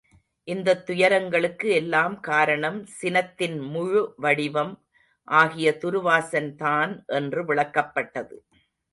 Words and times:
இந்தத் 0.47 0.85
துயரங்களுக்கு 0.85 1.67
எல்லாம் 1.71 2.19
காரணம் 2.19 2.87
சினத்தின்முழு 3.01 4.01
வடிவம் 4.15 4.73
ஆகிய 5.27 5.77
துருவாசன் 5.81 6.55
தான் 6.55 6.93
என்று 7.07 7.43
விளக்கப்பட்டது. 7.45 8.35